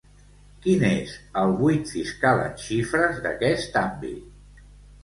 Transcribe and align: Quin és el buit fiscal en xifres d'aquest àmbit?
Quin 0.63 0.85
és 0.87 1.13
el 1.41 1.53
buit 1.61 1.85
fiscal 1.99 2.43
en 2.47 2.59
xifres 2.65 3.21
d'aquest 3.29 3.79
àmbit? 3.87 4.67